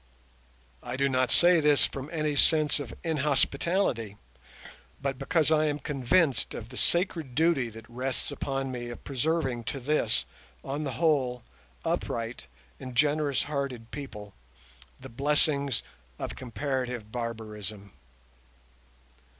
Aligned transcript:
I 0.81 0.97
do 0.97 1.07
not 1.07 1.29
say 1.29 1.59
this 1.59 1.85
from 1.85 2.09
any 2.11 2.35
sense 2.35 2.79
of 2.79 2.91
inhospitality, 3.03 4.17
but 4.99 5.19
because 5.19 5.51
I 5.51 5.65
am 5.67 5.77
convinced 5.77 6.55
of 6.55 6.69
the 6.69 6.75
sacred 6.77 7.35
duty 7.35 7.69
that 7.69 7.87
rests 7.87 8.31
upon 8.31 8.71
me 8.71 8.89
of 8.89 9.03
preserving 9.03 9.63
to 9.65 9.79
this, 9.79 10.25
on 10.63 10.85
the 10.85 10.93
whole, 10.93 11.43
upright 11.85 12.47
and 12.79 12.95
generous 12.95 13.43
hearted 13.43 13.91
people 13.91 14.33
the 14.99 15.07
blessings 15.07 15.83
of 16.17 16.35
comparative 16.35 17.11
barbarism. 17.11 17.91